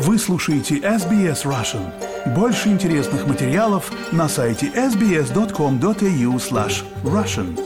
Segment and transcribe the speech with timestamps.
[0.00, 1.92] Вы слушаете SBS Russian.
[2.32, 7.58] Больше интересных материалов на сайте sbs.com.au slash russian.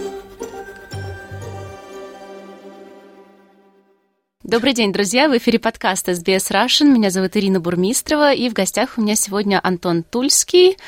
[4.42, 5.28] Добрый день, друзья!
[5.28, 6.86] В эфире подкаст SBS Russian.
[6.86, 10.78] Меня зовут Ирина Бурмистрова, и в гостях у меня сегодня Антон Тульский,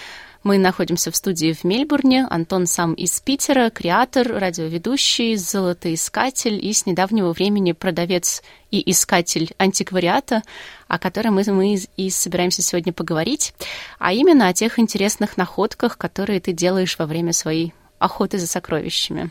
[0.44, 2.26] мы находимся в студии в Мельбурне.
[2.28, 10.42] Антон сам из Питера, креатор, радиоведущий, золотоискатель и с недавнего времени продавец и искатель антиквариата,
[10.86, 13.54] о котором мы, и собираемся сегодня поговорить,
[13.98, 19.30] а именно о тех интересных находках, которые ты делаешь во время своей охоты за сокровищами.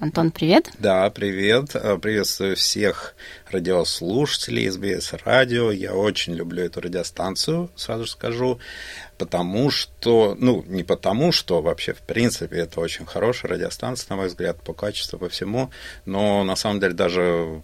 [0.00, 0.70] Антон, привет.
[0.78, 1.76] Да, привет.
[1.76, 3.14] Э, приветствую всех
[3.50, 5.70] радиослушателей СБС Радио.
[5.70, 8.58] Я очень люблю эту радиостанцию, сразу скажу,
[9.18, 14.28] потому что, ну, не потому что, вообще, в принципе, это очень хорошая радиостанция, на мой
[14.28, 15.70] взгляд, по качеству, по всему,
[16.04, 17.62] но на самом деле даже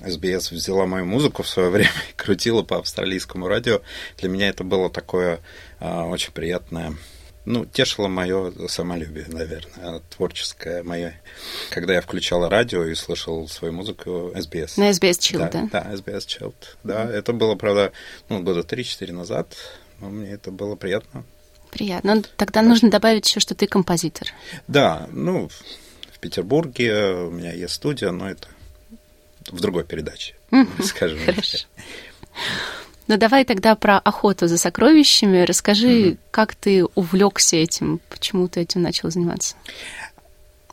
[0.00, 3.80] СБС взяла мою музыку в свое время и крутила по австралийскому радио.
[4.18, 5.40] Для меня это было такое
[5.80, 6.94] а, очень приятное
[7.44, 11.20] ну, тешило мое самолюбие, наверное, творческое мое.
[11.70, 14.72] Когда я включал радио и слышал свою музыку SBS.
[14.76, 15.50] На SBS Chill, да?
[15.50, 16.54] Да, да SBS Chill.
[16.82, 17.92] Да, это было, правда,
[18.28, 19.54] ну, года 3-4 назад,
[20.00, 21.24] мне это было приятно.
[21.70, 22.14] Приятно.
[22.14, 22.68] Но ну, тогда да.
[22.68, 24.28] нужно добавить еще, что ты композитор.
[24.68, 25.48] Да, ну,
[26.12, 28.48] в Петербурге у меня есть студия, но это
[29.50, 30.36] в другой передаче,
[30.82, 31.18] скажем.
[31.24, 31.58] Хорошо.
[33.06, 35.42] Ну давай тогда про охоту за сокровищами.
[35.42, 36.16] Расскажи, угу.
[36.30, 39.56] как ты увлекся этим, почему ты этим начал заниматься?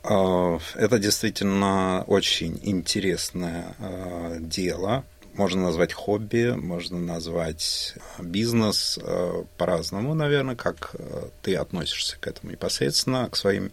[0.02, 5.04] А, это действительно очень интересное а, дело.
[5.34, 10.94] Можно назвать хобби, можно назвать бизнес а, по-разному, наверное, как
[11.42, 13.72] ты относишься к этому непосредственно, к своим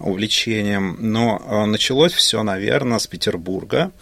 [0.00, 0.96] увлечениям.
[1.00, 3.92] Но началось все, наверное, с Петербурга.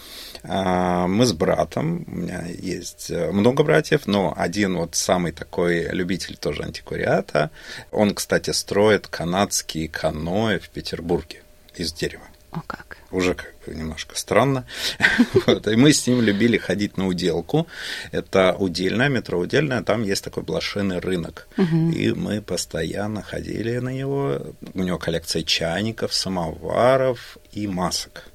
[0.42, 6.36] Мы с братом, у меня есть э, много братьев, но один вот самый такой любитель
[6.36, 7.50] тоже антиквариата.
[7.90, 11.42] Он, кстати, строит канадские каноэ в Петербурге
[11.74, 12.24] из дерева.
[12.50, 12.98] О как?
[13.10, 14.64] Уже как бы немножко странно.
[15.46, 15.66] вот.
[15.68, 17.66] И мы с ним любили ходить на уделку.
[18.12, 21.48] Это удельная, метро удельная, там есть такой блошиный рынок.
[21.56, 24.54] И мы постоянно ходили на него.
[24.74, 28.28] У него коллекция чайников, самоваров и масок.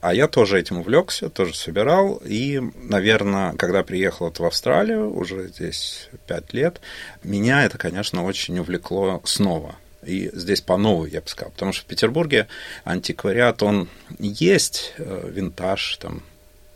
[0.00, 2.20] А я тоже этим увлекся, тоже собирал.
[2.24, 6.80] И, наверное, когда приехал вот в Австралию, уже здесь пять лет,
[7.22, 9.76] меня это, конечно, очень увлекло снова.
[10.06, 11.52] И здесь по новой, я бы сказал.
[11.52, 12.46] Потому что в Петербурге
[12.84, 16.22] антиквариат, он есть, э, винтаж, там,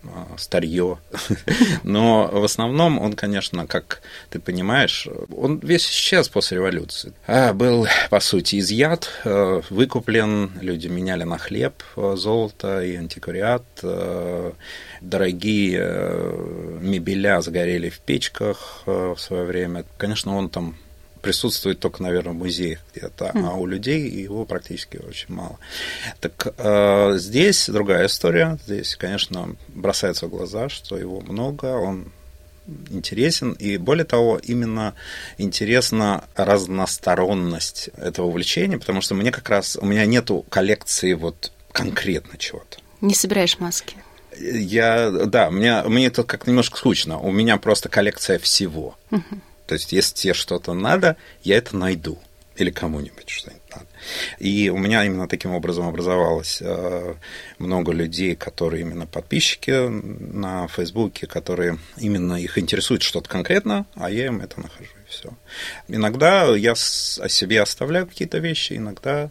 [0.03, 0.99] а, старье.
[1.85, 7.13] Но в основном он, конечно, как ты понимаешь, он весь исчез после революции.
[7.27, 13.65] А, был, по сути, изъят, э, выкуплен, люди меняли на хлеб э, золото и антиквариат.
[15.01, 15.81] Дорогие
[16.81, 19.85] мебеля сгорели в печках в свое время.
[19.97, 20.77] Конечно, он там
[21.21, 23.47] присутствует только, наверное, в музеях где-то, mm.
[23.47, 25.59] а у людей его практически очень мало.
[26.21, 28.59] Так э, здесь другая история.
[28.67, 32.13] Здесь, конечно, бросается в глаза, что его много, он
[32.91, 34.95] интересен, и более того, именно
[35.39, 42.39] интересна разносторонность этого увлечения, потому что мне как раз, у меня нету коллекции вот конкретно
[42.39, 42.79] чего-то.
[43.01, 43.97] Не собираешь маски?
[44.39, 47.19] Я, да, мне, мне это как немножко скучно.
[47.19, 48.97] У меня просто коллекция всего.
[49.11, 49.41] Uh-huh.
[49.71, 52.19] То есть, если тебе что-то надо, я это найду.
[52.57, 53.87] Или кому-нибудь что-нибудь надо.
[54.41, 57.15] И у меня именно таким образом образовалось э,
[57.59, 64.27] много людей, которые именно подписчики на Фейсбуке, которые именно их интересует что-то конкретно, а я
[64.27, 65.33] им это нахожу, и все.
[65.87, 69.31] Иногда я о себе оставляю какие-то вещи, иногда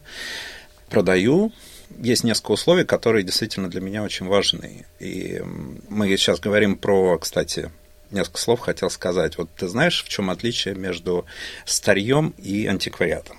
[0.89, 1.51] продаю,
[1.97, 4.85] есть несколько условий, которые действительно для меня очень важны.
[5.01, 5.41] И
[5.89, 7.71] мы сейчас говорим про, кстати,
[8.11, 9.37] несколько слов хотел сказать.
[9.37, 11.25] Вот ты знаешь, в чем отличие между
[11.65, 13.37] старьем и антиквариатом?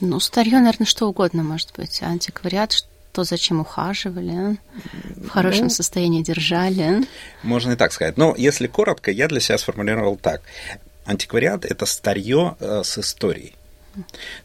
[0.00, 2.02] Ну, старье, наверное, что угодно может быть.
[2.02, 4.56] А антиквариат, что зачем ухаживали, а?
[5.16, 7.06] в хорошем ну, состоянии держали.
[7.42, 8.16] Можно и так сказать.
[8.16, 10.42] Но если коротко, я для себя сформулировал так.
[11.04, 13.54] Антиквариат– это старье э, с историей.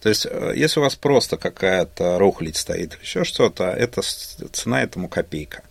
[0.01, 4.81] То есть, э, если у вас просто какая-то рухлядь стоит или еще что-то, это цена
[4.81, 5.63] этому копейка.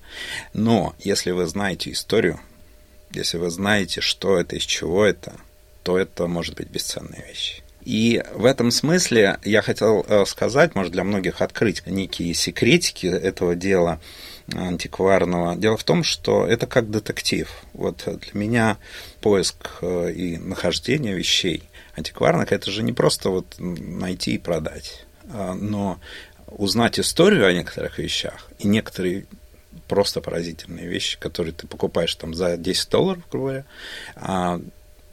[0.52, 2.40] Но если вы знаете историю,
[3.14, 5.34] если вы знаете, что это, из чего это,
[5.82, 7.62] то это может быть бесценная вещь.
[7.84, 13.54] И в этом смысле я хотел э, сказать, может, для многих открыть некие секретики этого
[13.54, 14.00] дела
[14.52, 15.56] антикварного.
[15.56, 17.50] Дело в том, что это как детектив.
[17.74, 18.78] Вот для меня
[19.20, 25.54] поиск э, и нахождение вещей антикварных это же не просто вот найти и продать, а,
[25.54, 26.00] но
[26.48, 29.26] узнать историю о некоторых вещах и некоторые
[29.88, 33.64] просто поразительные вещи, которые ты покупаешь там за 10 долларов, грубо говоря,
[34.16, 34.60] а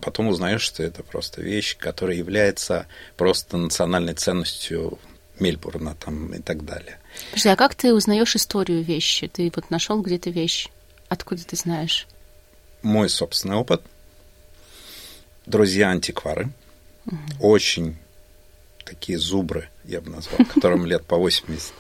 [0.02, 2.88] потом узнаешь, что это просто вещь, которая является
[3.18, 5.00] просто национальной ценностью
[5.40, 7.00] Мельбурна там и так далее.
[7.32, 9.28] Подожди, а как ты узнаешь историю вещи?
[9.28, 10.70] Ты вот нашел где-то вещь.
[11.10, 12.08] Откуда ты знаешь?
[12.82, 13.82] Мой собственный опыт.
[15.46, 16.52] Друзья-антиквары.
[17.06, 17.18] Угу.
[17.40, 17.98] Очень
[18.86, 21.74] такие зубры, я бы назвал, которым лет по 80.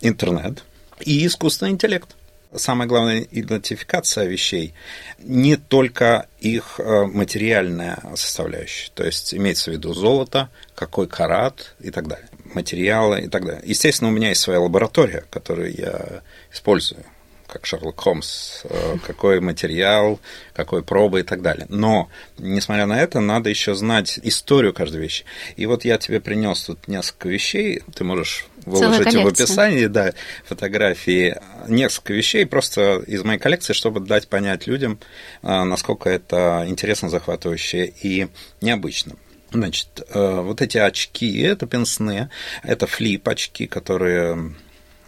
[0.00, 0.64] Интернет
[1.00, 2.16] и искусственный интеллект.
[2.54, 4.72] Самая главная идентификация вещей
[5.18, 11.90] не только их э, материальная составляющая, то есть имеется в виду золото, какой карат и
[11.90, 13.62] так далее, материалы и так далее.
[13.64, 16.22] Естественно, у меня есть своя лаборатория, которую я
[16.52, 17.04] использую
[17.46, 20.20] как Шерлок Холмс, э, какой материал,
[20.52, 21.66] какой пробы и так далее.
[21.68, 22.08] Но,
[22.38, 25.24] несмотря на это, надо еще знать историю каждой вещи.
[25.56, 30.12] И вот я тебе принес тут несколько вещей, ты можешь выложить в описании, да,
[30.44, 31.36] фотографии,
[31.68, 34.98] несколько вещей просто из моей коллекции, чтобы дать понять людям,
[35.42, 38.28] э, насколько это интересно, захватывающе и
[38.60, 39.16] необычно.
[39.52, 42.30] Значит, э, вот эти очки, это пенсне,
[42.62, 44.54] это флип очки, которые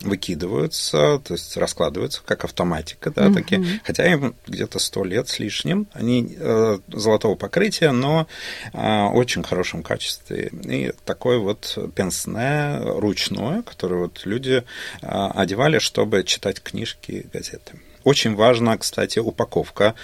[0.00, 3.34] выкидываются, то есть раскладываются как автоматика, да, угу.
[3.34, 3.80] такие.
[3.84, 5.86] Хотя им где-то сто лет с лишним.
[5.92, 8.26] Они э, золотого покрытия, но
[8.72, 10.50] э, очень хорошем качестве.
[10.64, 14.64] И такое вот пенсне ручное, которое вот люди
[15.02, 17.80] э, одевали, чтобы читать книжки, газеты.
[18.04, 19.94] Очень важна, кстати, упаковка.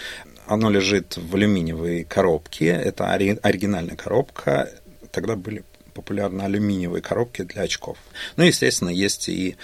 [0.46, 2.67] Оно лежит в алюминиевой коробке.
[2.67, 4.70] Это оригинальная коробка.
[5.11, 5.64] Тогда были
[5.94, 7.96] популярны алюминиевые коробки для очков.
[8.37, 9.56] Ну, естественно, есть и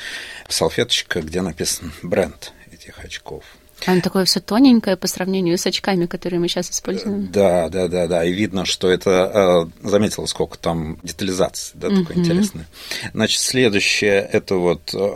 [0.49, 3.44] салфеточка, где написан бренд этих очков.
[3.87, 7.31] Оно такое все тоненькое по сравнению с очками, которые мы сейчас используем.
[7.32, 8.25] Да, да, да, да.
[8.25, 12.21] И видно, что это э, заметила, сколько там детализации, да, такое угу.
[12.21, 12.67] интересное.
[13.15, 14.94] Значит, следующее это вот.
[14.94, 15.12] Э,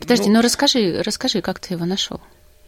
[0.00, 2.20] Подожди, ну, ну расскажи, расскажи, как ты его нашел.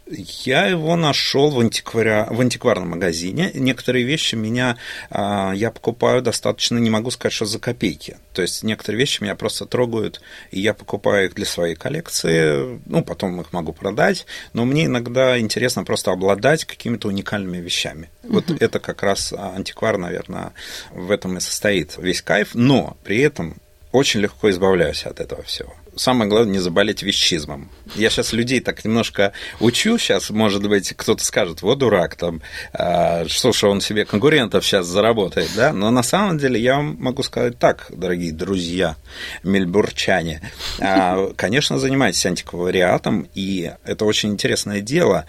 [0.09, 2.27] Я его нашел в, антикваря...
[2.29, 3.51] в антикварном магазине.
[3.53, 4.77] Некоторые вещи меня
[5.09, 8.17] а, я покупаю достаточно, не могу сказать, что за копейки.
[8.33, 10.21] То есть некоторые вещи меня просто трогают,
[10.51, 12.79] и я покупаю их для своей коллекции.
[12.85, 14.25] Ну, потом их могу продать.
[14.53, 18.09] Но мне иногда интересно просто обладать какими-то уникальными вещами.
[18.23, 18.57] Вот uh-huh.
[18.59, 20.53] это как раз антиквар, наверное,
[20.91, 22.49] в этом и состоит весь кайф.
[22.53, 23.57] Но при этом
[23.91, 27.69] очень легко избавляюсь от этого всего самое главное не заболеть вещизмом.
[27.95, 32.41] Я сейчас людей так немножко учу, сейчас, может быть, кто-то скажет, вот дурак, там,
[32.73, 36.97] э, что ж он себе конкурентов сейчас заработает, да, но на самом деле я вам
[36.99, 38.95] могу сказать так, дорогие друзья,
[39.43, 40.41] мельбурчане,
[40.79, 45.25] э, конечно, занимайтесь антиквариатом, и это очень интересное дело,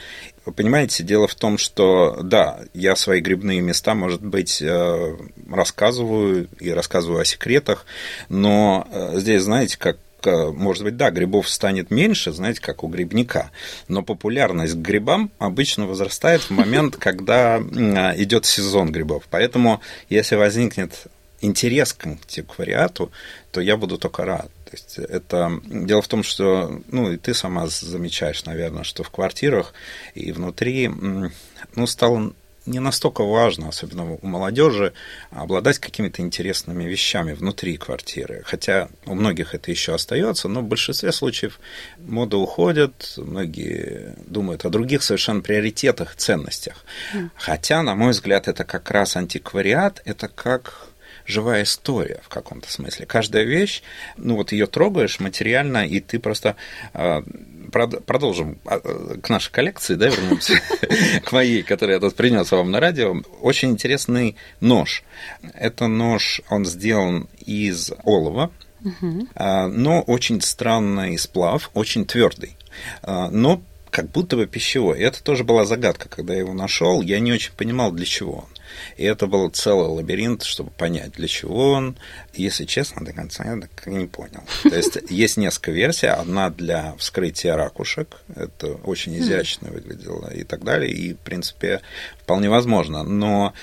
[0.49, 5.17] вы понимаете, дело в том, что, да, я свои грибные места, может быть, э,
[5.51, 7.85] рассказываю и рассказываю о секретах,
[8.31, 13.51] но э, здесь, знаете, как может быть, да, грибов станет меньше, знаете, как у грибника,
[13.89, 19.25] но популярность к грибам обычно возрастает в момент, когда идет сезон грибов.
[19.31, 21.07] Поэтому, если возникнет
[21.41, 23.11] интерес к антиквариату,
[23.53, 24.51] то я буду только рад.
[24.65, 29.11] То есть это дело в том, что, ну, и ты сама замечаешь, наверное, что в
[29.11, 29.73] квартирах
[30.15, 32.33] и внутри, ну, стало
[32.69, 34.93] не настолько важно, особенно у молодежи,
[35.31, 38.43] обладать какими-то интересными вещами внутри квартиры.
[38.45, 41.59] Хотя у многих это еще остается, но в большинстве случаев
[41.99, 46.85] мода уходит, многие думают о других совершенно приоритетах, ценностях.
[47.35, 50.89] Хотя, на мой взгляд, это как раз антиквариат, это как
[51.29, 53.07] живая история в каком-то смысле.
[53.07, 53.83] Каждая вещь,
[54.17, 56.57] ну вот ее трогаешь материально, и ты просто
[56.95, 57.23] а,
[57.71, 58.79] продолжим а,
[59.21, 60.61] к нашей коллекции, да, вернемся
[61.25, 63.15] к моей, которую я тут принес вам на радио.
[63.41, 65.03] Очень интересный нож.
[65.55, 68.51] Это нож, он сделан из олова,
[69.35, 72.57] а, но очень странный сплав, очень твердый.
[73.03, 73.61] Но
[73.91, 75.01] как будто бы пищевой.
[75.01, 77.03] И это тоже была загадка, когда я его нашел.
[77.03, 78.58] Я не очень понимал, для чего он.
[78.97, 81.97] И это был целый лабиринт, чтобы понять, для чего он.
[82.35, 84.43] Если честно, до конца я так и не понял.
[84.63, 86.07] То есть есть несколько версий.
[86.07, 88.21] Одна для вскрытия ракушек.
[88.35, 89.21] Это очень хм.
[89.21, 90.93] изящно выглядело и так далее.
[90.93, 91.81] И, в принципе,
[92.21, 93.03] вполне возможно.
[93.03, 93.55] Но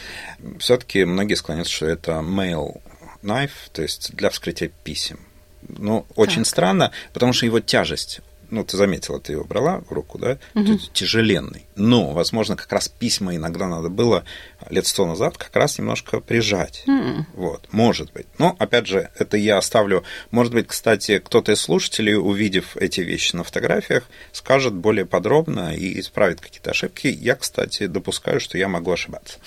[0.60, 2.82] все-таки многие склоняются, что это mail
[3.24, 5.20] knife, то есть для вскрытия писем.
[5.68, 6.48] Ну, очень так.
[6.48, 10.78] странно, потому что его тяжесть ну, ты заметила, ты его брала в руку, да, угу.
[10.94, 11.68] тяжеленный.
[11.76, 14.24] Но, возможно, как раз письма иногда надо было
[14.70, 16.84] лет сто назад как раз немножко прижать.
[16.88, 17.24] Mm.
[17.34, 18.26] Вот, может быть.
[18.38, 20.04] Но, опять же, это я оставлю.
[20.32, 26.00] Может быть, кстати, кто-то из слушателей, увидев эти вещи на фотографиях, скажет более подробно и
[26.00, 27.08] исправит какие-то ошибки.
[27.08, 29.38] Я, кстати, допускаю, что я могу ошибаться.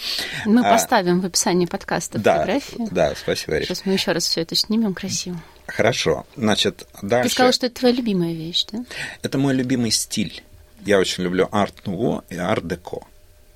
[0.45, 2.89] Мы а, поставим в описании подкаста да, фотографии.
[2.91, 5.41] Да, спасибо, Сейчас мы еще раз все это снимем красиво.
[5.69, 6.27] Хорошо.
[6.35, 7.29] Значит, дальше...
[7.29, 8.85] Ты сказал, что это твоя любимая вещь, да?
[9.23, 10.43] Это мой любимый стиль.
[10.85, 13.07] Я очень люблю арт-нуво и арт-деко.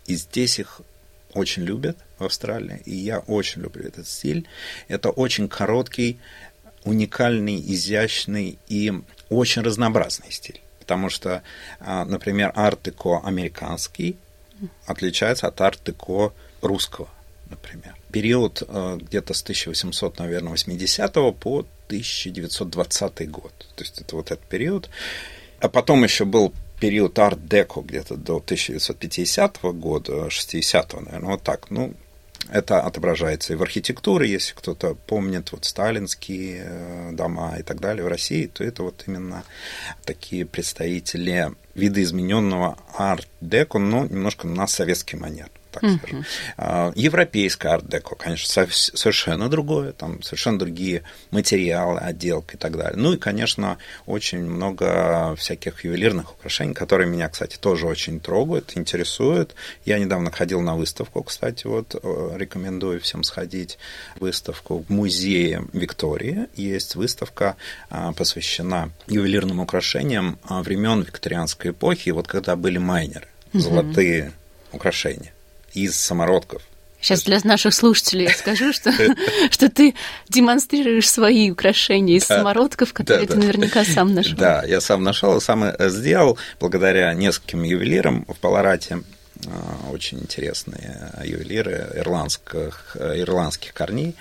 [0.06, 0.82] И здесь их
[1.32, 4.46] очень любят в Австралии, и я очень люблю этот стиль.
[4.88, 6.18] Это очень короткий,
[6.84, 8.92] уникальный, изящный и
[9.30, 10.60] очень разнообразный стиль.
[10.80, 11.42] Потому что,
[11.80, 14.16] а, например, арт-деко американский
[14.86, 17.08] отличается от арт-деко русского,
[17.48, 17.96] например.
[18.10, 23.52] Период э, где-то с 1800, наверное, 80 по 1920 год.
[23.74, 24.88] То есть это вот этот период.
[25.60, 31.70] А потом еще был период арт-деко где-то до 1950 года, 60-го, наверное, вот так.
[31.70, 31.94] Ну,
[32.50, 38.04] это отображается и в архитектуре, если кто-то помнит вот сталинские э, дома и так далее
[38.04, 39.44] в России, то это вот именно
[40.04, 45.98] такие представители видоизмененного арт-деко, но немножко на советский манер так uh-huh.
[45.98, 46.24] скажем.
[46.56, 52.94] А, европейская арт-деко, конечно, совершенно другое, там совершенно другие материалы, отделка и так далее.
[52.96, 59.54] Ну и, конечно, очень много всяких ювелирных украшений, которые меня, кстати, тоже очень трогают, интересуют.
[59.84, 63.78] Я недавно ходил на выставку, кстати, вот э, рекомендую всем сходить
[64.20, 66.48] выставку в музее Виктории.
[66.54, 67.56] Есть выставка,
[67.90, 74.32] а, посвящена ювелирным украшениям а, времен викторианской эпохи, вот когда были майнеры, золотые
[74.72, 75.32] украшения
[75.74, 76.62] из самородков.
[77.02, 78.92] Сейчас для наших слушателей я скажу, что,
[79.50, 79.94] что ты
[80.28, 84.38] демонстрируешь свои украшения из самородков, которые да, ты наверняка сам нашел.
[84.38, 89.02] Да, я сам нашел, сам сделал благодаря нескольким ювелирам в Паларате
[89.44, 94.14] а, очень интересные ювелиры ирландских, ирландских корней.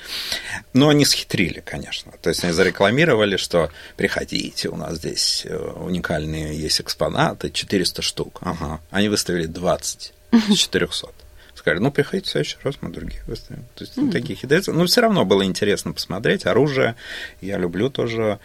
[0.73, 2.11] Но они схитрили, конечно.
[2.19, 8.39] То есть они зарекламировали, что приходите, у нас здесь э, уникальные есть экспонаты, 400 штук.
[8.41, 8.79] Ага.
[8.89, 10.13] Они выставили 20
[10.49, 11.20] из 400
[11.61, 13.63] сказали, ну, приходите в следующий раз, мы другие выставим.
[13.75, 14.11] То есть mm-hmm.
[14.11, 14.73] такие хитрцы.
[14.73, 16.45] Но все равно было интересно посмотреть.
[16.45, 16.95] Оружие
[17.39, 18.39] я люблю тоже.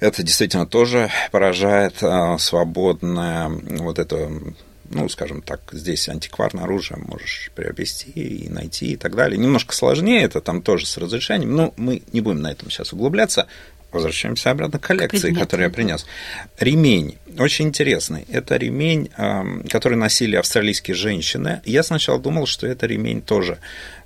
[0.00, 4.30] Это действительно тоже поражает а, свободное вот это
[4.94, 9.38] ну, скажем так, здесь антикварное оружие можешь приобрести и найти и так далее.
[9.38, 13.46] Немножко сложнее это там тоже с разрешением, но мы не будем на этом сейчас углубляться.
[13.90, 16.04] Возвращаемся обратно к коллекции, которую я принес.
[16.58, 17.16] Ремень.
[17.38, 18.24] Очень интересный.
[18.28, 19.10] Это ремень,
[19.68, 21.62] который носили австралийские женщины.
[21.64, 23.58] Я сначала думал, что это ремень тоже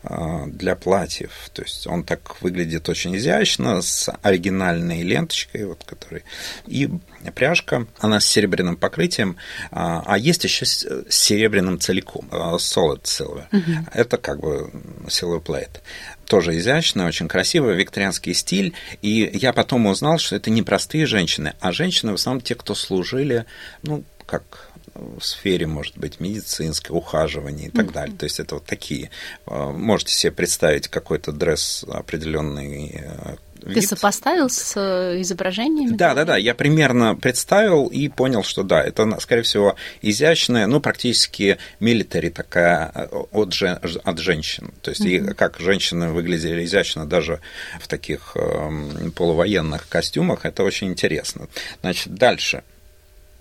[0.08, 1.32] а, для платьев.
[1.52, 6.22] То есть он так выглядит очень изящно, с оригинальной ленточкой, вот, который...
[6.66, 6.88] и
[7.34, 9.36] пряжка, она с серебряным покрытием,
[9.72, 13.46] а, а есть еще с серебряным целиком, а, solid silver.
[13.50, 13.86] Угу.
[13.94, 14.70] Это как бы
[15.08, 15.80] silver plate
[16.26, 18.74] тоже изящно, очень красиво, викторианский стиль.
[19.00, 22.74] И я потом узнал, что это не простые женщины, а женщины в основном те, кто
[23.16, 23.46] служили,
[23.82, 27.92] ну, как в сфере, может быть, медицинской, ухаживания и так mm-hmm.
[27.92, 28.16] далее.
[28.16, 29.10] То есть это вот такие.
[29.46, 33.88] Э, можете себе представить какой-то дресс определенный э, ты вид.
[33.88, 35.96] сопоставил с э, изображениями?
[35.96, 36.36] Да, да, да.
[36.36, 42.90] Я примерно представил и понял, что да, это, скорее всего, изящная, ну, практически милитари такая
[42.94, 44.72] э, от, жен, от женщин.
[44.80, 45.32] То есть, mm-hmm.
[45.32, 47.40] и как женщины выглядели изящно даже
[47.80, 51.48] в таких э, полувоенных костюмах, это очень интересно.
[51.82, 52.62] Значит, дальше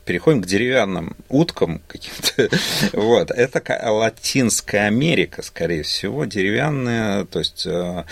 [0.06, 2.50] переходим к деревянным уткам каким-то.
[2.94, 3.32] вот.
[3.32, 8.06] Это Латинская Америка, скорее всего, деревянная, то есть э,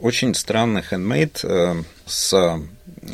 [0.00, 2.60] очень странный хендмейд э, с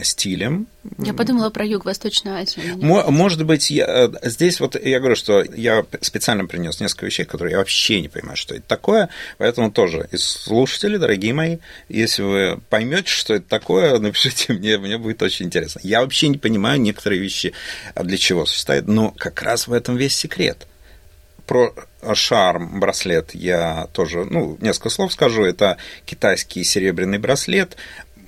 [0.03, 0.67] стилем.
[0.99, 2.77] Я подумала про Юго-Восточную Азию.
[2.79, 7.53] Может быть, я, э, здесь вот я говорю, что я специально принес несколько вещей, которые
[7.53, 12.61] я вообще не понимаю, что это такое, поэтому тоже из слушателей, дорогие мои, если вы
[12.69, 15.81] поймете, что это такое, напишите мне, мне будет очень интересно.
[15.83, 17.53] Я вообще не понимаю некоторые вещи,
[17.95, 20.67] а для чего существует, но как раз в этом весь секрет
[21.47, 21.73] про
[22.15, 25.45] шарм браслет я тоже, ну, несколько слов скажу.
[25.45, 27.77] Это китайский серебряный браслет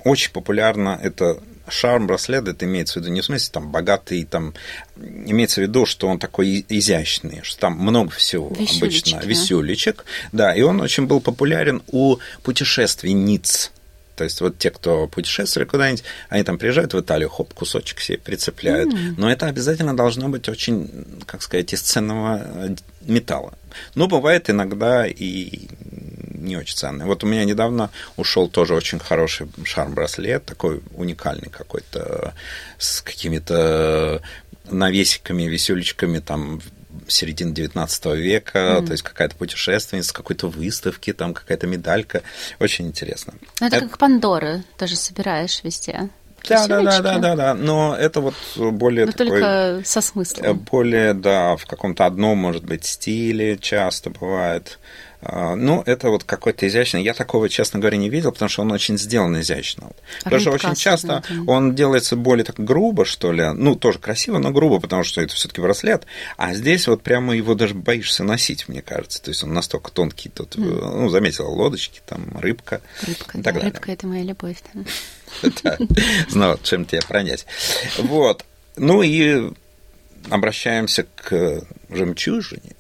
[0.09, 1.39] очень популярно это
[1.69, 4.55] шарм браслет, это имеется в виду не в смысле там богатый, там
[4.97, 10.55] имеется в виду, что он такой изящный, что там много всего Висюлечки, обычно, висюлечек, да,
[10.55, 13.73] и он очень был популярен у путешественниц.
[14.19, 18.19] То есть вот те, кто путешествовали куда-нибудь, они там приезжают в Италию, хоп, кусочек себе
[18.19, 18.93] прицепляют.
[18.93, 19.15] Mm.
[19.17, 23.55] Но это обязательно должно быть очень, как сказать, из ценного э, металла.
[23.95, 25.69] Но бывает иногда и
[26.35, 27.07] не очень ценные.
[27.07, 32.35] Вот у меня недавно ушел тоже очень хороший шарм-браслет, такой уникальный какой-то,
[32.77, 34.21] с какими-то
[34.69, 36.61] навесиками, висюлечками там
[37.09, 38.87] середины 19 века, mm.
[38.87, 42.23] то есть какая-то путешественница, какой-то выставки, там какая-то медалька.
[42.61, 43.35] Очень интересно.
[43.61, 46.11] Ну, это, это как Пандора, тоже собираешь везде.
[46.49, 47.55] Да, да, да, да, да, да.
[47.55, 49.27] Но это вот более Но такой...
[49.27, 50.59] только со смыслом.
[50.71, 54.79] Более, да, в каком-то одном, может быть, стиле часто бывает.
[55.21, 57.03] А, ну, это вот какой-то изящный.
[57.03, 59.91] Я такого, честно говоря, не видел, потому что он очень сделан изящно.
[60.23, 63.53] Потому что очень часто он делается более так грубо, что ли.
[63.53, 66.07] Ну, тоже красиво, но грубо, потому что это все-таки браслет.
[66.37, 69.21] А здесь вот прямо его даже боишься носить, мне кажется.
[69.23, 70.29] То есть он настолько тонкий.
[70.29, 72.81] Тут, ну, заметила лодочки, там рыбка.
[73.07, 74.59] Рыбка, да, рыбка это моя любовь.
[75.65, 75.79] Да,
[76.29, 77.45] знал, чем тебя пронять.
[77.99, 78.45] Вот.
[78.77, 79.53] Ну и
[80.31, 82.78] обращаемся к жемчужине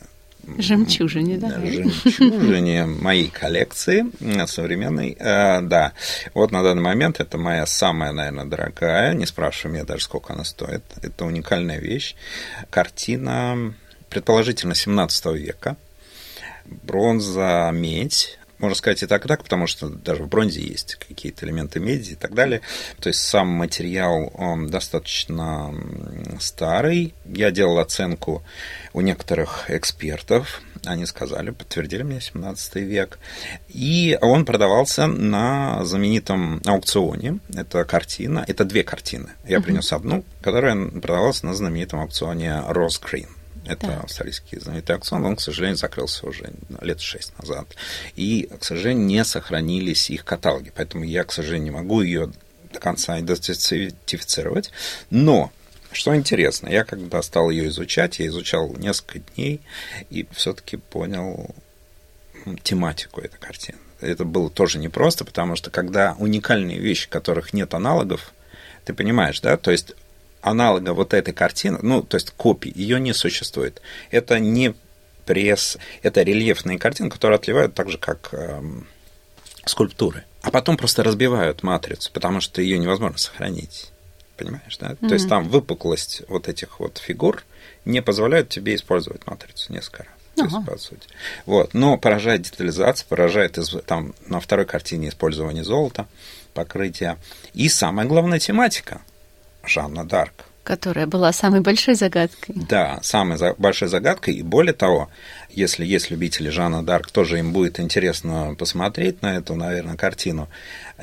[0.57, 1.61] Жемчужине, да?
[1.61, 4.07] Жемчужине моей коллекции
[4.47, 5.17] современной.
[5.19, 5.93] Э, да,
[6.35, 9.15] вот на данный момент это моя самая, наверное, дорогая.
[9.15, 10.83] Не спрашивай меня даже, сколько она стоит.
[11.03, 12.15] Это уникальная вещь.
[12.71, 13.75] Картина,
[14.09, 15.77] предположительно, 17 века.
[16.65, 21.47] Бронза, медь можно сказать и так, и так, потому что даже в бронзе есть какие-то
[21.47, 22.61] элементы меди и так далее.
[23.01, 25.73] То есть сам материал он достаточно
[26.41, 27.15] старый.
[27.25, 28.43] Я делал оценку
[28.93, 30.61] у некоторых экспертов.
[30.85, 33.19] Они сказали, подтвердили мне 17 век.
[33.69, 37.39] И он продавался на знаменитом аукционе.
[37.55, 39.31] Это картина, это две картины.
[39.45, 39.63] Я uh-huh.
[39.63, 43.29] принес одну, которая продавалась на знаменитом аукционе Rose Green.
[43.69, 44.01] Это да.
[44.01, 47.69] австралийский знаменитый аукцион, он, к сожалению, закрылся уже лет шесть назад.
[48.17, 52.33] И, к сожалению, не сохранились их каталоги, поэтому я, к сожалению, не могу ее
[52.73, 54.71] до конца идентифицировать.
[55.11, 55.53] Но
[55.93, 59.61] что интересно, я когда стал ее изучать, я изучал несколько дней
[60.11, 61.55] и все-таки понял
[62.63, 63.79] тематику этой картины.
[64.01, 68.33] Это было тоже непросто, потому что когда уникальные вещи, которых нет аналогов,
[68.85, 69.95] ты понимаешь, да, то есть
[70.41, 73.83] аналога вот этой картины, ну, то есть копии, ее не существует.
[74.11, 74.75] Это не
[75.27, 78.87] пресс, это рельефные картины, которые отливают так же, как эм,
[79.67, 80.25] скульптуры.
[80.43, 83.91] А потом просто разбивают матрицу, потому что ее невозможно сохранить.
[84.37, 84.93] Понимаешь, да?
[84.93, 85.09] Mm-hmm.
[85.09, 87.45] То есть там выпуклость вот этих вот фигур
[87.85, 90.13] не позволяет тебе использовать матрицу несколько раз.
[90.37, 91.09] То есть, по сути.
[91.47, 91.75] Вот.
[91.75, 96.07] Но поражает детализация, поражает там на второй картине использование золота,
[96.55, 97.19] покрытия.
[97.55, 99.03] И самая главная тематика–
[99.69, 100.45] Жанна Дарк.
[100.65, 102.55] Которая была самой большой загадкой.
[102.69, 104.35] Да, самой большой загадкой.
[104.35, 105.09] И более того,
[105.51, 110.49] если есть любители Жанна Дарк, тоже им будет интересно посмотреть на эту, наверное, картину.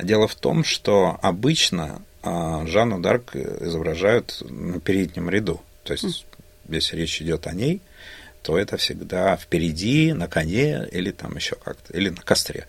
[0.00, 5.60] Дело в том, что обычно а, Жанну Дарк изображают на переднем ряду.
[5.82, 6.74] То есть, mm.
[6.74, 7.80] если речь идет о ней,
[8.46, 12.66] то это всегда впереди, на коне или там еще как-то, или на костре.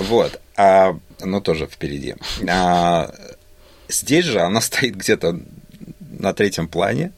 [0.00, 0.40] Вот.
[0.56, 2.14] А, но тоже впереди.
[2.48, 3.14] А,
[3.88, 5.40] Здесь же она стоит где-то
[6.00, 7.12] на третьем плане,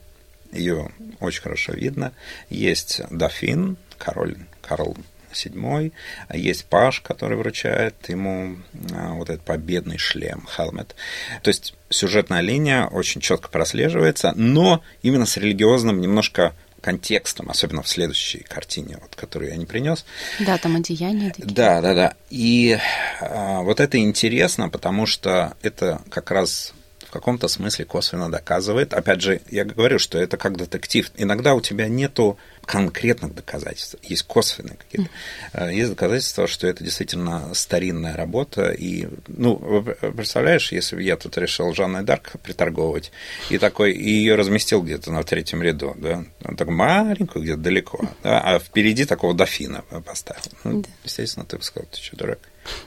[0.51, 2.13] ее очень хорошо видно.
[2.49, 4.97] Есть дофин, король Карл
[5.31, 5.91] VII,
[6.33, 8.57] есть паш, который вручает ему
[8.91, 10.95] а, вот этот победный шлем, хелмет.
[11.43, 17.87] То есть сюжетная линия очень четко прослеживается, но именно с религиозным немножко контекстом, особенно в
[17.87, 20.05] следующей картине, вот, которую я не принес.
[20.39, 21.31] Да, там одеяние.
[21.31, 21.53] Такие.
[21.53, 22.13] Да, да, да.
[22.29, 22.77] И
[23.21, 26.73] а, вот это интересно, потому что это как раз
[27.09, 28.93] в каком-то смысле косвенно доказывает.
[28.93, 31.11] Опять же, я говорю, что это как детектив.
[31.17, 32.37] Иногда у тебя нету
[32.69, 35.09] конкретных доказательств, есть косвенные какие-то.
[35.53, 35.73] Mm.
[35.73, 38.69] Есть доказательства, что это действительно старинная работа.
[38.69, 39.83] И, ну,
[40.15, 43.11] представляешь, если бы я тут решил Жанной Дарк приторговывать,
[43.49, 46.23] и такой, и ее разместил где-то на третьем ряду, да,
[46.55, 50.41] так маленькую, где-то далеко, да, а впереди такого дофина поставил.
[50.63, 50.89] Ну, да.
[51.03, 52.39] Естественно, ты бы сказал, ты что, дурак?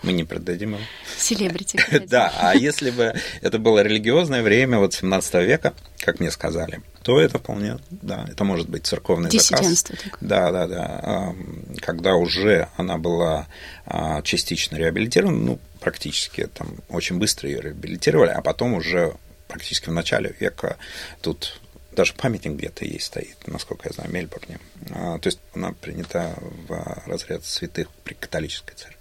[0.02, 0.82] Мы не продадим его.
[1.16, 1.78] Селебрити.
[2.08, 7.20] Да, а если бы это было религиозное время, вот 17 века, как мне сказали, то
[7.20, 9.84] это вполне, да, это может быть церковный заказ.
[10.20, 11.34] Да, да, да.
[11.80, 13.46] Когда уже она была
[13.86, 19.14] а, частично реабилитирована, ну, практически там очень быстро ее реабилитировали, а потом уже
[19.48, 20.76] практически в начале века
[21.20, 21.60] тут
[21.92, 24.58] даже памятник где-то есть стоит, насколько я знаю, Мельбурне.
[24.90, 28.98] А, то есть она принята в разряд святых при католической церкви.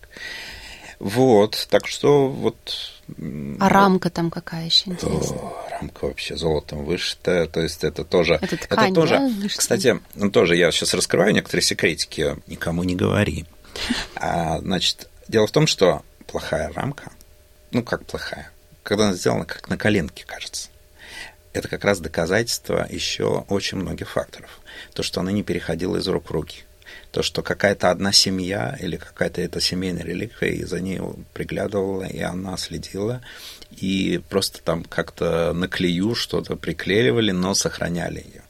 [1.02, 3.02] Вот, так что вот...
[3.60, 5.40] А рамка там какая еще интересная?
[5.40, 8.38] О, рамка вообще золотом вышитая, то есть это тоже...
[8.40, 12.96] Это, ткань, это тоже, да, кстати, ну, тоже я сейчас раскрываю некоторые секретики, никому не
[12.96, 13.46] говори.
[14.16, 17.12] А, значит, дело в том, что плохая рамка,
[17.72, 18.52] ну как плохая,
[18.84, 20.70] когда она сделана как на коленке, кажется,
[21.52, 24.60] это как раз доказательство еще очень многих факторов.
[24.94, 26.64] То, что она не переходила из рук в руки–
[27.12, 31.00] то, что какая-то одна семья или какая-то эта семейная реликвия, и за ней
[31.34, 33.22] приглядывала, и она следила,
[33.72, 38.44] и просто там как-то на клею что-то приклеивали, но сохраняли ее.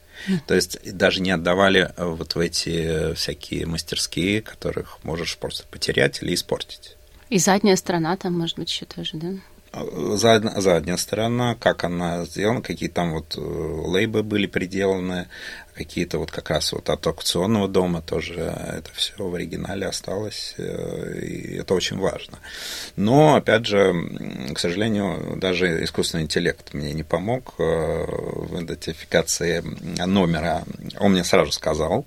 [0.45, 6.35] То есть даже не отдавали вот в эти всякие мастерские, которых можешь просто потерять или
[6.35, 6.95] испортить.
[7.29, 9.33] И задняя сторона там, может быть, еще тоже, да?
[9.73, 15.27] задняя, задняя сторона, как она сделана, какие там вот э, лейбы были приделаны,
[15.73, 21.19] какие-то вот как раз вот от аукционного дома тоже это все в оригинале осталось, э,
[21.21, 22.39] и это очень важно.
[22.95, 23.93] Но, опять же,
[24.53, 29.61] к сожалению, даже искусственный интеллект мне не помог э, в идентификации
[30.05, 30.63] номера.
[30.99, 32.05] Он мне сразу сказал,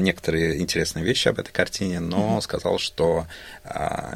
[0.00, 3.26] некоторые интересные вещи об этой картине, но сказал, что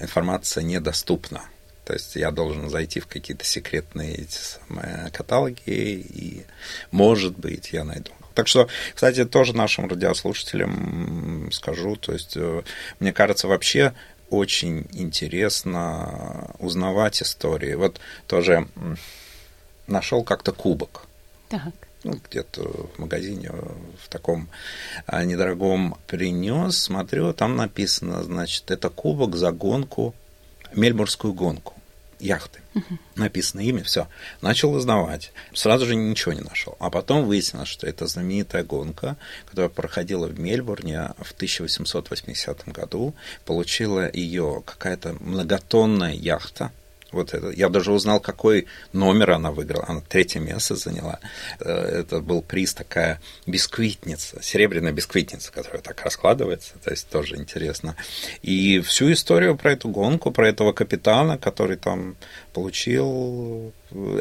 [0.01, 1.43] информация недоступна
[1.85, 6.47] то есть я должен зайти в какие-то секретные эти самые каталоги, и,
[6.91, 8.13] может быть, я найду.
[8.35, 12.63] Так что, кстати, тоже нашим радиослушателям скажу, то есть, э,
[13.01, 13.93] мне кажется, вообще
[14.31, 17.75] очень интересно узнавать истории.
[17.75, 18.67] Вот тоже
[19.87, 21.07] нашел как-то кубок.
[21.49, 21.73] Так.
[22.05, 24.49] Ну, где-то в магазине в таком
[25.07, 30.15] а, недорогом принес, смотрю, там написано, значит, это кубок за гонку
[30.75, 31.75] Мельбургскую гонку
[32.23, 32.61] яхты.
[32.75, 32.99] Угу.
[33.17, 34.09] Написано имя, все.
[34.41, 35.33] Начал узнавать.
[35.53, 36.77] Сразу же ничего не нашел.
[36.79, 43.15] А потом выяснилось, что это знаменитая гонка, которая проходила в Мельбурне в 1880 году.
[43.45, 46.73] Получила ее какая-то многотонная яхта
[47.13, 47.51] вот это.
[47.51, 49.85] Я даже узнал, какой номер она выиграла.
[49.89, 51.21] Она третье место заняла.
[51.61, 56.75] Э, это был приз такая бисквитница, серебряная бисквитница, которая так раскладывается.
[56.83, 57.97] То есть тоже интересно.
[58.43, 62.17] И всю историю про эту гонку, про этого капитана, который там
[62.53, 63.73] получил.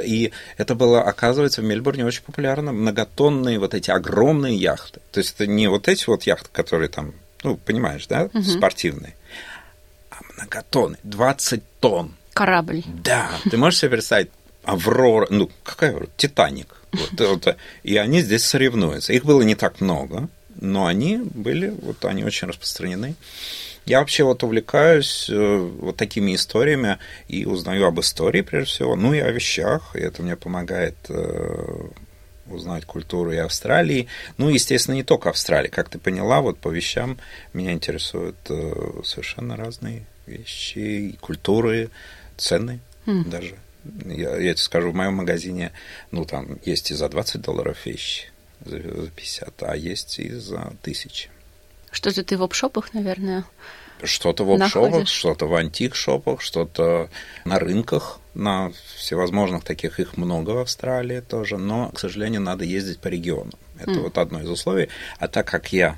[0.03, 2.71] И это было, оказывается, в Мельбурне очень популярно.
[2.71, 5.01] Многотонные вот эти огромные яхты.
[5.11, 8.43] То есть это не вот эти вот яхты, которые там, ну, понимаешь, да, угу.
[8.43, 9.15] спортивные,
[10.09, 12.83] а многотонные, 20 тонн Корабль.
[13.03, 14.29] Да, ты можешь себе представить,
[14.63, 16.07] Аврора, ну, какая?
[16.17, 16.81] Титаник.
[16.91, 19.13] Вот, вот, и они здесь соревнуются.
[19.13, 23.15] Их было не так много, но они были, вот они очень распространены.
[23.85, 29.13] Я вообще вот увлекаюсь э, вот такими историями и узнаю об истории, прежде всего, ну
[29.13, 31.87] и о вещах, и это мне помогает э,
[32.45, 34.07] узнать культуру и Австралии.
[34.37, 35.69] Ну, естественно, не только Австралии.
[35.69, 37.17] Как ты поняла, вот по вещам
[37.53, 41.89] меня интересуют э, совершенно разные вещи, культуры,
[42.37, 43.29] цены mm.
[43.29, 43.55] даже.
[44.05, 45.71] Я, я тебе скажу, в моем магазине,
[46.11, 48.31] ну, там есть и за 20 долларов вещи,
[48.63, 51.29] за 50, а есть и за тысячи.
[51.91, 53.43] Что-то ты в опшопах, наверное,
[54.03, 57.09] что-то в опшопах, что-то в антик-шопах, что-то
[57.45, 62.99] на рынках, на всевозможных таких, их много в Австралии тоже, но, к сожалению, надо ездить
[62.99, 63.53] по регионам.
[63.79, 64.01] Это mm.
[64.01, 64.89] вот одно из условий.
[65.19, 65.97] А так как я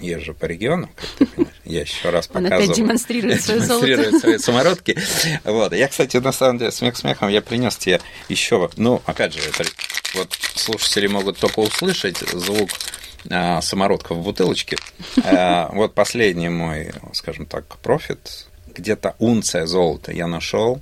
[0.00, 2.56] езжу по регионам, как ты понимаешь, я еще раз показываю.
[2.56, 4.98] Он опять демонстрирует свое демонстрирует свои самородки.
[5.44, 5.72] Вот.
[5.72, 9.64] Я, кстати, на самом деле, смех смехом, я принес тебе еще, ну, опять же, это,
[10.14, 12.70] вот слушатели могут только услышать звук
[13.28, 14.76] а, самородка в бутылочке.
[15.24, 20.80] А, вот последний мой, скажем так, профит, где-то унция золота я нашел.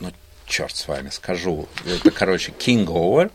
[0.00, 0.12] Ну,
[0.46, 1.68] черт с вами, скажу.
[1.86, 3.30] Это, короче, King Over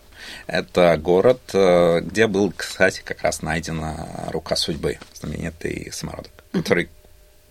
[0.48, 6.90] это город, э, где был, кстати, как раз найдена рука судьбы, знаменитый самородок, который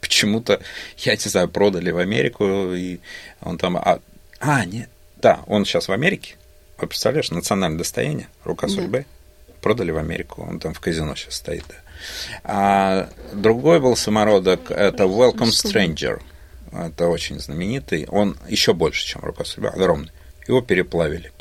[0.01, 0.61] почему-то,
[0.99, 3.01] я не знаю, продали в Америку, и
[3.41, 3.77] он там...
[3.77, 4.01] А,
[4.39, 6.37] а нет, да, он сейчас в Америке.
[6.79, 8.75] Вы представляешь, национальное достояние, рука да.
[8.75, 9.07] судьбы.
[9.63, 11.65] Продали в Америку, он там в казино сейчас стоит.
[11.67, 11.75] Да.
[12.45, 16.21] А другой был самородок, это Welcome Stranger.
[16.71, 18.07] Это очень знаменитый.
[18.09, 20.11] Он еще больше, чем рука судьбы, огромный.
[20.47, 21.33] Его переплавили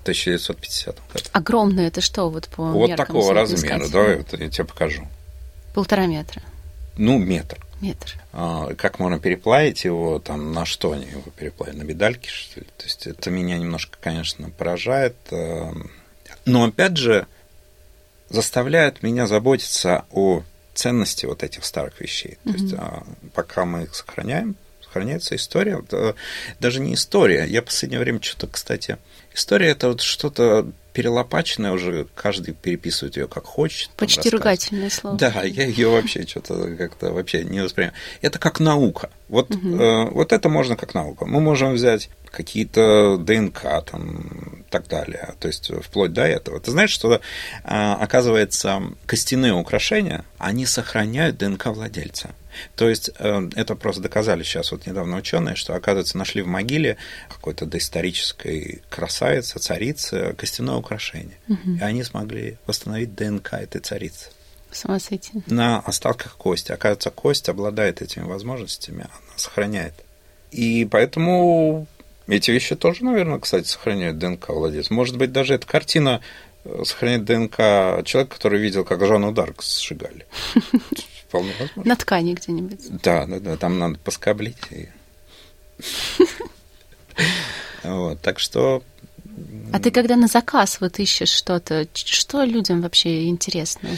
[0.00, 1.24] в 1950 году.
[1.32, 5.06] Огромный это что вот по Вот такого размера, давай вот я тебе покажу.
[5.74, 6.42] Полтора метра.
[6.96, 7.58] Ну, метр.
[7.80, 8.14] Метр.
[8.32, 11.78] А, как можно переплавить его, там, на что они его переплавили?
[11.78, 12.66] На медальки, что ли?
[12.76, 15.16] То есть это меня немножко, конечно, поражает.
[15.30, 15.72] А,
[16.44, 17.26] но, опять же,
[18.28, 20.42] заставляет меня заботиться о
[20.74, 22.38] ценности вот этих старых вещей.
[22.44, 22.52] Mm-hmm.
[22.52, 23.02] То есть а,
[23.34, 25.82] пока мы их сохраняем, сохраняется история.
[26.58, 27.44] Даже не история.
[27.44, 28.98] Я в последнее время что-то, кстати,
[29.34, 33.90] история это вот что-то перелопаченная уже, каждый переписывает ее как хочет.
[33.90, 35.16] Почти ругательное слово.
[35.16, 37.94] Да, я ее вообще что-то как-то вообще не воспринимаю.
[38.20, 39.10] Это как наука.
[39.28, 39.76] Вот, угу.
[39.76, 41.26] э, вот это можно как наука.
[41.26, 46.60] Мы можем взять какие-то ДНК там и так далее, то есть вплоть до этого.
[46.60, 47.18] Ты знаешь, что э,
[47.64, 52.30] оказывается костяные украшения, они сохраняют ДНК владельца.
[52.76, 56.96] То есть э, это просто доказали сейчас вот недавно ученые, что, оказывается, нашли в могиле
[57.28, 61.38] какой-то доисторической красавицы, царицы, костяное украшение.
[61.48, 61.76] Угу.
[61.78, 64.30] И они смогли восстановить ДНК этой царицы.
[64.70, 64.98] С ума
[65.46, 66.70] На остатках кости.
[66.70, 69.94] Оказывается, кость обладает этими возможностями, она сохраняет.
[70.52, 71.86] И поэтому
[72.28, 74.94] эти вещи тоже, наверное, кстати, сохраняют ДНК владельца.
[74.94, 76.20] Может быть, даже эта картина
[76.64, 77.56] э, сохраняет ДНК
[78.06, 80.26] человека, который видел, как Жанну Дарк сжигали.
[81.30, 81.88] Вполне возможно.
[81.88, 83.02] На ткани где-нибудь.
[83.02, 84.58] Да, да, да, там надо поскоблить.
[84.70, 84.88] И...
[87.82, 88.82] Вот, так что
[89.72, 93.88] а ты когда на заказ вот ищешь что-то, что людям вообще интересно?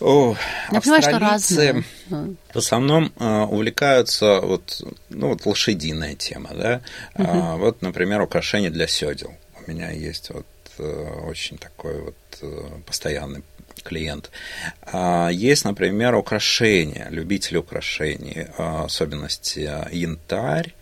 [0.00, 0.36] О,
[0.70, 1.84] Я понимаю, что разные.
[2.10, 6.82] В основном э, увлекаются вот, ну, вот лошадиная тема, да.
[7.14, 7.26] Угу.
[7.26, 9.32] А, вот, например, украшения для седел.
[9.66, 10.46] У меня есть вот
[10.78, 13.42] э, очень такой вот э, постоянный
[13.86, 14.30] клиент.
[14.82, 20.74] А, есть, например, украшения, любители украшений, а, особенности янтарь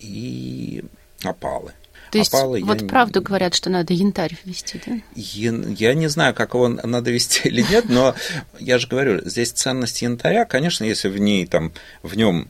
[0.00, 0.84] и
[1.22, 1.72] опалы.
[2.10, 2.88] То есть опалы, вот я...
[2.88, 4.92] правду говорят, что надо янтарь ввести, да?
[5.14, 8.14] Я, я не знаю, как его надо вести или нет, но
[8.58, 12.48] я же говорю, здесь ценность янтаря, конечно, если в ней там, в нем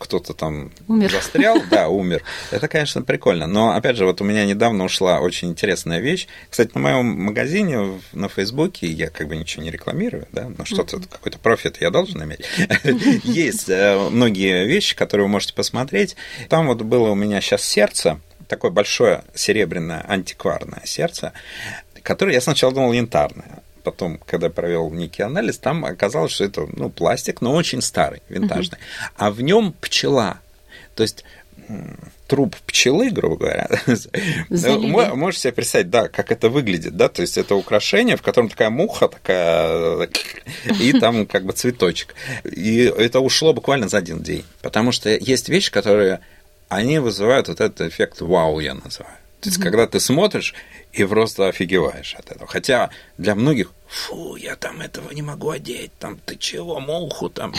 [0.00, 1.10] кто-то там умер.
[1.12, 2.22] застрял, да, умер.
[2.50, 3.46] Это, конечно, прикольно.
[3.46, 6.26] Но, опять же, вот у меня недавно ушла очень интересная вещь.
[6.48, 10.96] Кстати, на моем магазине на Фейсбуке, я как бы ничего не рекламирую, да, но что-то,
[10.96, 11.08] mm-hmm.
[11.10, 12.40] какой-то профит я должен иметь.
[13.24, 16.16] Есть э, многие вещи, которые вы можете посмотреть.
[16.48, 21.32] Там вот было у меня сейчас сердце, такое большое серебряное антикварное сердце,
[22.02, 23.62] которое я сначала думал янтарное.
[23.82, 28.78] Потом, когда провел некий анализ, там оказалось, что это ну, пластик, но очень старый, винтажный.
[28.78, 29.12] Uh-huh.
[29.16, 30.40] А в нем пчела.
[30.94, 31.24] То есть
[32.26, 33.68] труп пчелы, грубо говоря,
[34.50, 35.14] Залили.
[35.14, 38.70] можешь себе представить, да, как это выглядит, да, то есть это украшение, в котором такая
[38.70, 40.08] муха такая,
[40.80, 42.14] и там как бы цветочек.
[42.44, 46.20] И это ушло буквально за один день, потому что есть вещи, которые
[46.68, 49.16] они вызывают вот этот эффект вау, я называю.
[49.40, 49.62] То есть, mm-hmm.
[49.62, 50.54] когда ты смотришь
[50.92, 52.46] и просто офигеваешь от этого.
[52.46, 57.54] Хотя для многих, фу, я там этого не могу одеть, там, ты чего, муху там.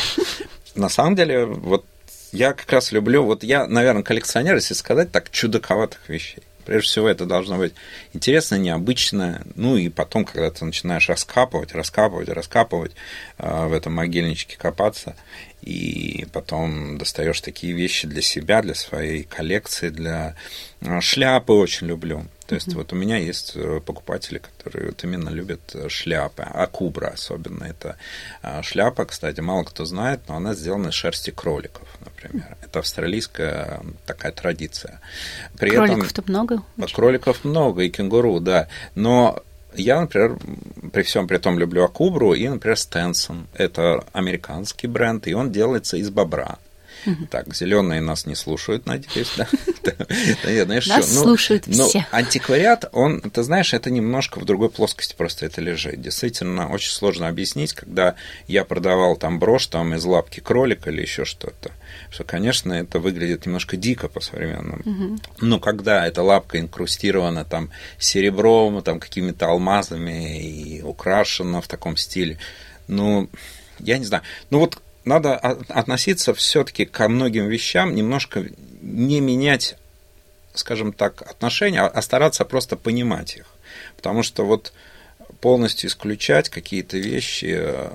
[0.76, 1.86] На самом деле, вот
[2.32, 6.44] я как раз люблю, вот я, наверное, коллекционер, если сказать так, чудаковатых вещей.
[6.66, 7.74] Прежде всего, это должно быть
[8.14, 9.42] интересно, необычно.
[9.56, 12.92] Ну и потом, когда ты начинаешь раскапывать, раскапывать, раскапывать,
[13.40, 15.16] э, в этом могильничке копаться,
[15.62, 20.36] и потом достаешь такие вещи для себя, для своей коллекции, для
[20.82, 22.26] э, шляпы очень люблю.
[22.48, 22.76] То есть mm-hmm.
[22.76, 27.64] вот у меня есть э, покупатели, которые вот именно любят э, шляпы, а кубра особенно.
[27.64, 27.98] Это
[28.64, 32.58] шляпа, кстати, мало кто знает, но она сделана из шерсти кроликов, например.
[32.62, 35.00] Это австралийская такая традиция.
[35.58, 36.64] При Кроликов-то много?
[36.94, 38.68] Кроликов много, и кенгуру, да.
[38.96, 39.44] Но
[39.76, 40.38] я, например,
[40.92, 43.48] при всем при том люблю Акубру и, например, Стенсон.
[43.54, 46.58] Это американский бренд, и он делается из бобра.
[47.30, 49.48] Так, зеленые нас не слушают, надеюсь, да?
[50.88, 52.06] Нас ну, слушают ну, все.
[52.12, 56.02] Антиквариат, он, ты знаешь, это немножко в другой плоскости просто это лежит.
[56.02, 58.16] Действительно, очень сложно объяснить, когда
[58.48, 61.72] я продавал там брошь там из лапки кролика или еще что-то,
[62.10, 65.20] что, конечно, это выглядит немножко дико по-современному.
[65.40, 72.38] Но когда эта лапка инкрустирована там серебром, там какими-то алмазами и украшена в таком стиле,
[72.88, 73.30] ну,
[73.80, 74.24] я не знаю.
[74.50, 78.46] Ну вот надо относиться все-таки ко многим вещам, немножко
[78.82, 79.78] не менять,
[80.54, 83.46] скажем так, отношения, а стараться просто понимать их.
[83.96, 84.74] Потому что вот
[85.40, 87.90] полностью исключать какие-то вещи э,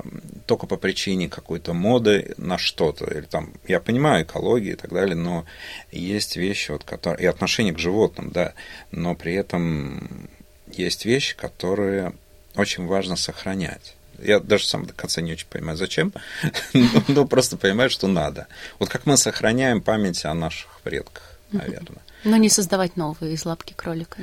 [0.46, 3.04] только по причине какой-то моды на что-то.
[3.06, 5.46] Или там, я понимаю экологию и так далее, но
[5.92, 8.52] есть вещи, вот, которые, и отношение к животным, да,
[8.90, 10.28] но при этом
[10.66, 12.12] есть вещи, которые
[12.56, 13.94] очень важно сохранять.
[14.22, 16.12] Я даже сам до конца не очень понимаю, зачем,
[17.08, 18.46] но просто понимаю, что надо.
[18.78, 22.02] Вот как мы сохраняем память о наших предках, наверное.
[22.24, 24.18] Но не создавать новые из лапки кролика.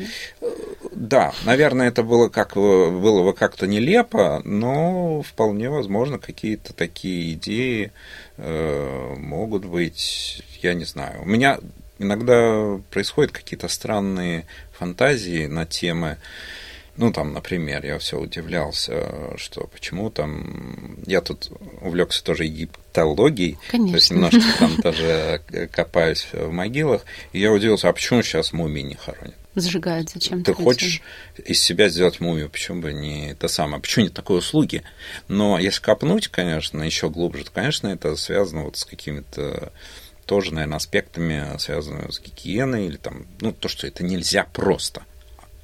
[0.92, 7.34] Да, да наверное, это было, как, было бы как-то нелепо, но вполне возможно, какие-то такие
[7.34, 7.92] идеи
[8.38, 11.22] э, могут быть, я не знаю.
[11.22, 11.60] У меня
[11.98, 14.46] иногда происходят какие-то странные
[14.78, 16.18] фантазии на темы
[16.96, 21.00] ну, там, например, я все удивлялся, что почему там...
[21.08, 21.52] Я тут
[21.82, 23.58] увлекся тоже египтологией.
[23.70, 23.92] Конечно.
[23.92, 27.04] То есть немножко там тоже копаюсь в могилах.
[27.32, 29.36] И я удивился, а почему сейчас мумии не хоронят?
[29.56, 30.44] Сжигают зачем?
[30.44, 31.02] Ты хочешь
[31.44, 33.82] из себя сделать мумию, почему бы не это самое?
[33.82, 34.84] Почему нет такой услуги?
[35.28, 39.72] Но если копнуть, конечно, еще глубже, то, конечно, это связано вот с какими-то
[40.26, 45.04] тоже, наверное, аспектами, связанными с гигиеной или там, ну, то, что это нельзя просто–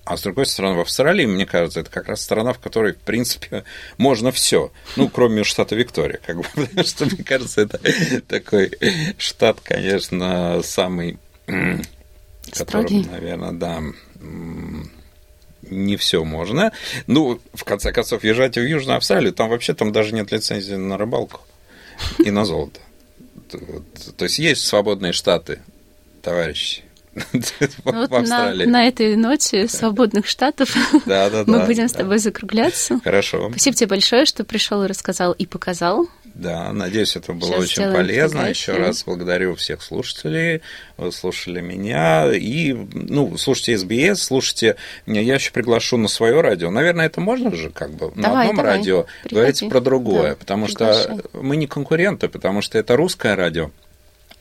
[0.09, 2.97] а с другой стороны, в Австралии, мне кажется, это как раз страна, в которой, в
[2.97, 3.63] принципе,
[3.99, 4.71] можно все.
[4.95, 7.79] Ну, кроме штата Виктория, как бы, потому что, мне кажется, это
[8.27, 8.71] такой
[9.19, 11.19] штат, конечно, самый,
[12.51, 13.83] которым, наверное, да,
[15.61, 16.71] не все можно.
[17.05, 20.97] Ну, в конце концов, езжать в Южную Австралию, там вообще там даже нет лицензии на
[20.97, 21.41] рыбалку
[22.17, 22.79] и на золото.
[24.17, 25.59] То есть есть свободные штаты,
[26.23, 26.81] товарищи.
[27.83, 32.99] Вот на, на этой ноте свободных штатов да, да, мы будем с тобой закругляться.
[33.03, 33.49] Хорошо.
[33.49, 37.93] Спасибо тебе большое, что пришел и рассказал и показал Да, надеюсь, это было Сейчас очень
[37.93, 38.41] полезно.
[38.47, 40.61] Еще раз благодарю всех слушателей.
[40.97, 42.31] Вы слушали меня.
[42.31, 44.75] И, ну, слушайте СБС, слушайте.
[45.05, 46.69] Я еще приглашу на свое радио.
[46.69, 49.35] Наверное, это можно же как бы давай, на одном давай, радио приходи.
[49.35, 51.03] говорить про другое, да, потому приглашай.
[51.03, 53.71] что мы не конкуренты, потому что это русское радио.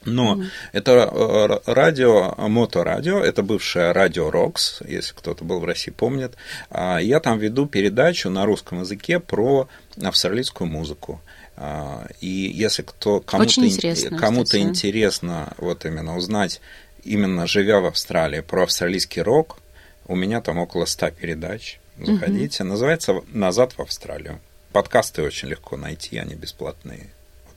[0.05, 5.91] Но mm это э, радио, моторадио, это бывшее радио Рокс, если кто-то был в России,
[5.91, 6.35] помнит.
[6.71, 9.69] А, я там веду передачу на русском языке про
[10.03, 11.21] австралийскую музыку.
[11.57, 16.61] А, и если кто, кому-то, интересно, кому-то интересно вот именно узнать,
[17.03, 19.59] именно живя в Австралии, про австралийский рок,
[20.07, 21.81] у меня там около 100 передач.
[21.99, 22.63] Заходите.
[22.63, 22.71] Угу.
[22.71, 24.41] Называется «Назад в Австралию».
[24.73, 27.09] Подкасты очень легко найти, они бесплатные.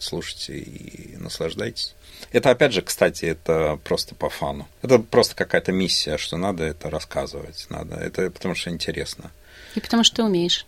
[0.02, 1.94] Слушайте и наслаждайтесь.
[2.32, 4.68] Это, опять же, кстати, это просто по фану.
[4.82, 7.68] Это просто какая-то миссия, что надо это рассказывать.
[7.70, 7.96] Надо.
[7.96, 9.32] Это потому что интересно.
[9.76, 10.66] И потому что ты умеешь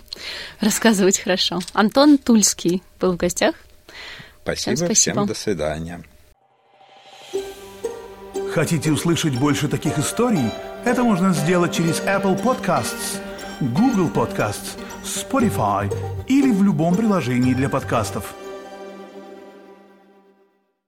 [0.60, 1.58] рассказывать хорошо.
[1.72, 3.56] Антон Тульский был в гостях.
[4.42, 5.14] Спасибо, всем, спасибо.
[5.14, 6.04] всем до свидания.
[8.52, 10.50] Хотите услышать больше таких историй?
[10.84, 13.20] Это можно сделать через Apple Podcasts,
[13.60, 15.92] Google Podcasts, Spotify
[16.28, 18.34] или в любом приложении для подкастов.